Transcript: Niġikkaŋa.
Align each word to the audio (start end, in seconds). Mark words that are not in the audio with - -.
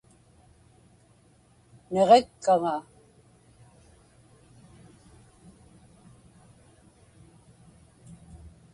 Niġikkaŋa. 1.93 2.75